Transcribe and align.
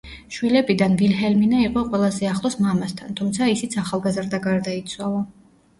შვილებიდან 0.35 0.95
ვილჰელმინა 1.01 1.59
იყო 1.65 1.83
ყველაზე 1.91 2.31
ახლოს 2.31 2.59
მამასთან, 2.69 3.15
თუმცა 3.21 3.53
ისიც 3.55 3.81
ახალგაზრდა 3.85 4.43
გარდაიცვალა. 4.51 5.25